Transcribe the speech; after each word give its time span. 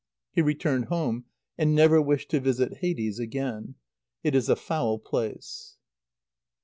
He 0.31 0.41
returned 0.41 0.85
home, 0.85 1.25
and 1.59 1.75
never 1.75 2.01
wished 2.01 2.31
to 2.31 2.39
visit 2.39 2.77
Hades 2.77 3.19
again. 3.19 3.75
It 4.23 4.33
is 4.33 4.49
a 4.49 4.55
foul 4.55 4.97
place. 4.97 5.77